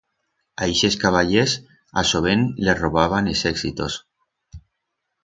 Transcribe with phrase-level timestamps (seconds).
[0.63, 1.53] A ixes caballers
[2.03, 3.99] a sobén les robaban els exitos.